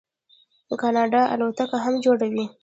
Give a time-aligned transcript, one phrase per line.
[0.81, 2.45] کاناډا الوتکې هم جوړوي.